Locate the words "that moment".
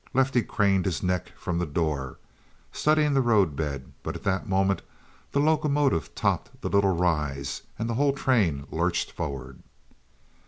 4.23-4.81